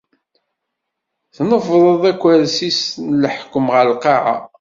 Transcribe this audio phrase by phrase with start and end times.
[1.35, 4.35] Tnefḍeḍ akersi-s n leḥkem ɣer lqaɛa.